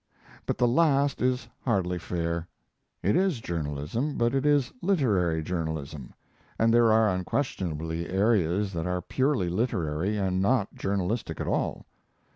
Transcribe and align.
But 0.47 0.57
the 0.57 0.67
last 0.67 1.21
is 1.21 1.47
hardly 1.63 1.99
fair. 1.99 2.47
It 3.03 3.15
is 3.15 3.39
journalism, 3.39 4.17
but 4.17 4.33
it 4.33 4.47
is 4.47 4.73
literary 4.81 5.43
journalism, 5.43 6.15
and 6.57 6.73
there 6.73 6.91
are 6.91 7.13
unquestionably 7.13 8.09
areas 8.09 8.73
that 8.73 8.87
are 8.87 9.03
purely 9.03 9.47
literary, 9.47 10.17
and 10.17 10.41
not 10.41 10.73
journalistic 10.73 11.39
at 11.39 11.45
all. 11.45 11.85